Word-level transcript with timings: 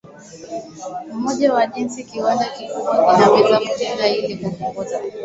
mmoja 1.13 1.53
wa 1.53 1.65
jinsi 1.67 2.03
kiwanda 2.03 2.45
kikubwa 2.45 3.15
kinaweza 3.17 3.59
kutenda 3.59 4.07
ili 4.07 4.37
kupunguza 4.37 4.99